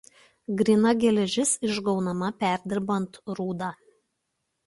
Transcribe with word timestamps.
Gryna 0.61 0.93
geležis 1.01 1.51
išgaunama 1.67 2.31
perdirbant 2.45 3.19
rūdą. 3.41 3.69